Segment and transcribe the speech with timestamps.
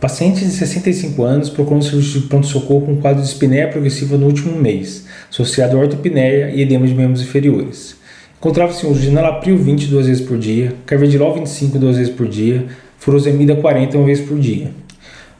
[0.00, 4.26] Paciente de 65 anos procurou um serviço de pronto-socorro com quadro de espinéia progressiva no
[4.26, 7.96] último mês, associado a ortopneia e edema de membros inferiores.
[8.38, 12.66] Encontrava-se uso de nalapril 20 duas vezes por dia, carvedilol 25 duas vezes por dia,
[12.98, 14.70] furosemida 40 uma vez por dia.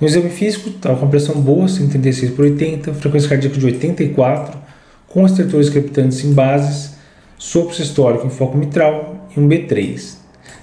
[0.00, 4.58] No exame físico, estava com pressão boa, 136 por 80, frequência cardíaca de 84,
[5.06, 6.94] com estertores crepitantes em bases,
[7.38, 10.16] sopro sistólico em foco mitral e um B3.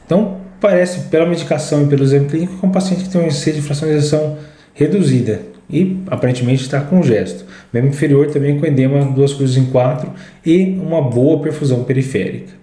[0.05, 3.27] Então, parece, pela medicação e pelo exame clínico, que é um paciente que tem um
[3.27, 4.37] IC de fracionalização
[4.73, 7.45] reduzida e aparentemente está com gesto.
[7.73, 10.11] Membro inferior também com edema duas cruzes em quatro
[10.45, 12.53] e uma boa perfusão periférica.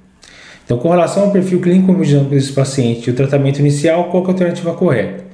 [0.65, 4.27] Então, com relação ao perfil clínico hemodinâmico desse paciente e o tratamento inicial, qual é
[4.27, 5.25] a alternativa correta?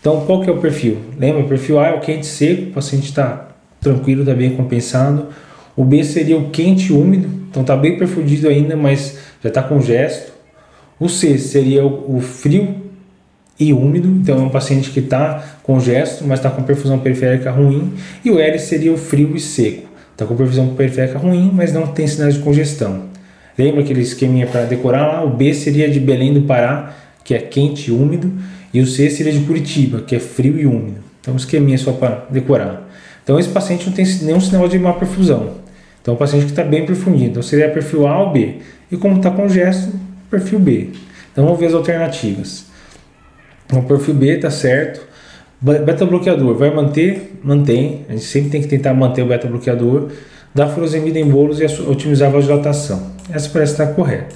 [0.00, 0.98] Então, qual que é o perfil?
[1.16, 3.48] Lembra, o perfil A é o quente seco, o paciente está
[3.80, 5.28] tranquilo, está bem compensado.
[5.76, 9.80] O B seria o quente úmido, então está bem perfundido ainda, mas já está com
[9.80, 10.32] gesto.
[11.02, 12.76] O C seria o, frio
[13.58, 17.50] e úmido, então é um paciente que está com gesto, mas está com perfusão periférica
[17.50, 17.94] ruim.
[18.24, 21.88] E o L seria o frio e seco, está com perfusão periférica ruim, mas não
[21.88, 23.06] tem sinais de congestão.
[23.58, 25.24] Lembra aquele esqueminha para decorar lá?
[25.24, 26.94] O B seria de Belém do Pará,
[27.24, 28.32] que é quente e úmido,
[28.72, 31.00] e o C seria de Curitiba, que é frio e úmido.
[31.20, 32.88] Então, um esqueminha só para decorar.
[33.24, 35.54] Então, esse paciente não tem nenhum sinal de má perfusão.
[36.00, 37.30] Então, o paciente que está bem perfundido.
[37.30, 38.58] Então, seria perfil A ou B.
[38.88, 39.92] E como está com gesto,
[40.32, 40.88] perfil B.
[41.30, 42.64] Então vamos ver as alternativas.
[43.70, 45.06] O perfil B está certo.
[45.60, 47.38] Beta bloqueador vai manter?
[47.44, 48.06] Mantém.
[48.08, 50.10] A gente sempre tem que tentar manter o beta bloqueador.
[50.54, 53.12] Dá furosemida em bolos e otimizar a vasodilatação.
[53.30, 54.34] Essa parece estar correta.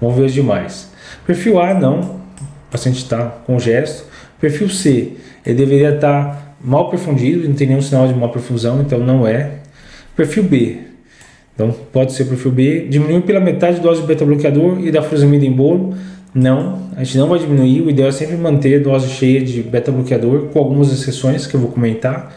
[0.00, 0.90] Vamos ver os demais.
[1.26, 2.00] Perfil A, não.
[2.00, 4.04] O paciente está com gesto.
[4.40, 5.12] Perfil C,
[5.44, 9.60] ele deveria estar mal perfundido, não tem nenhum sinal de mal perfusão, então não é.
[10.14, 10.78] Perfil B,
[11.56, 12.86] então, pode ser perfil B.
[12.88, 15.94] Diminuir pela metade a dose de beta-bloqueador e da furosemida em bolo.
[16.34, 17.80] Não, a gente não vai diminuir.
[17.80, 21.60] O ideal é sempre manter a dose cheia de beta-bloqueador, com algumas exceções que eu
[21.60, 22.30] vou comentar.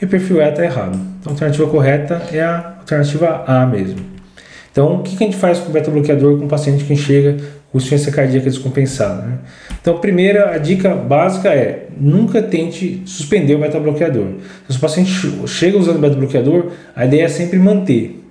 [0.00, 0.94] E o perfil E está errado.
[1.18, 3.98] Então, a alternativa correta é a alternativa A mesmo.
[4.70, 7.38] Então, o que, a gente faz com o beta-bloqueador com um paciente que chega
[7.72, 9.22] com insuficiência cardíaca descompensada?
[9.22, 9.38] Né?
[9.80, 14.32] Então, primeira, a dica básica é nunca tente suspender o beta-bloqueador.
[14.68, 15.10] Se o paciente
[15.46, 18.25] chega usando beta-bloqueador, a ideia é sempre manter.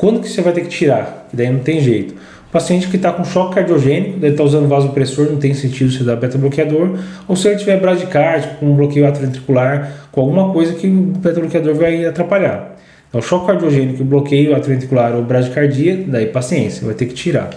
[0.00, 1.26] Quando que você vai ter que tirar?
[1.28, 2.14] Que daí não tem jeito.
[2.14, 5.92] O paciente que está com choque cardiogênico, deve estar tá usando vasopressor, não tem sentido
[5.92, 10.72] você dar beta-bloqueador, ou se ele tiver bradicárdico, com um bloqueio atroventricular, com alguma coisa
[10.72, 12.78] que o beta-bloqueador vai atrapalhar.
[13.10, 17.50] Então, choque cardiogênico, bloqueio atroventricular ou bradicardia, daí paciência, vai ter que tirar.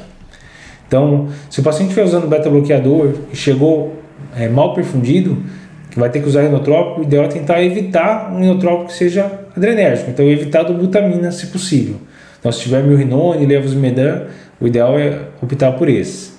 [0.86, 3.94] Então, se o paciente estiver usando beta-bloqueador e chegou
[4.38, 5.42] é, mal perfundido,
[5.90, 9.32] que vai ter que usar inotrópico, o ideal é tentar evitar um inotrópico que seja
[9.56, 11.96] adrenérgico, então evitar do butamina se possível.
[12.44, 14.24] Então, se tiver milrinone, levosmedan,
[14.60, 16.32] o ideal é optar por esse.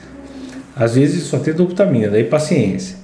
[0.76, 2.98] Às vezes só tem dobutamina, daí paciência.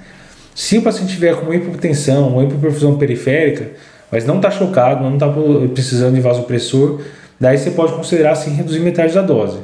[0.54, 3.68] Se o paciente tiver com hipotensão ou hipoperfusão periférica,
[4.12, 5.32] mas não está chocado, não está
[5.72, 7.00] precisando de vasopressor,
[7.40, 9.60] daí você pode considerar assim reduzir metade da dose.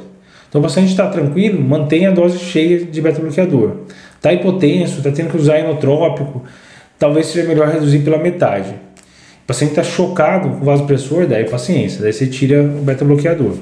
[0.49, 3.81] Então o paciente está tranquilo, mantenha a dose cheia de beta-bloqueador.
[4.15, 6.43] Está hipotenso, está tendo que usar inotrópico,
[6.97, 8.86] talvez seja melhor reduzir pela metade.
[9.47, 13.53] O paciente está chocado com o vasopressor, daí paciência, daí você tira o beta-bloqueador.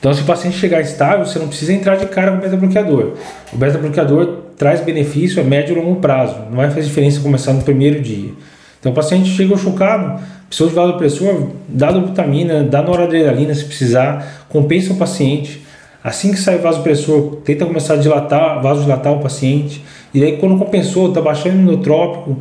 [0.00, 3.12] Então, se o paciente chegar estável, você não precisa entrar de cara com o beta-bloqueador.
[3.52, 7.62] O beta-bloqueador traz benefício a médio e longo prazo, não vai fazer diferença começar no
[7.62, 8.32] primeiro dia.
[8.80, 14.92] Então, o paciente chegou chocado, precisou de vasopressor, dá dobutamina, dá noradrenalina se precisar, compensa
[14.92, 15.64] o paciente.
[16.02, 19.80] Assim que sai o vasopressor, tenta começar a dilatar, vasodilatar o paciente.
[20.12, 22.40] E aí, quando compensou, está baixando o inotrópico,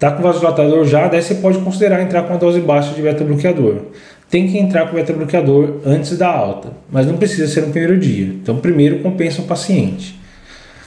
[0.00, 3.82] Está com vasodilatador já, daí você pode considerar entrar com uma dose baixa de beta-bloqueador.
[4.30, 8.24] Tem que entrar com beta-bloqueador antes da alta, mas não precisa ser no primeiro dia.
[8.24, 10.18] Então, primeiro compensa o paciente.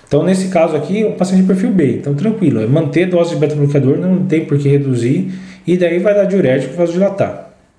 [0.08, 1.98] Então, nesse caso aqui, o paciente de perfil B.
[1.98, 5.32] Então, tranquilo, é manter dose de beta-bloqueador, não tem por que reduzir,
[5.68, 7.43] e daí vai dar diurético e vasodilatar.